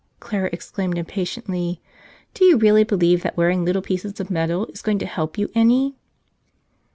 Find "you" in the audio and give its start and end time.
2.43-2.57, 5.37-5.51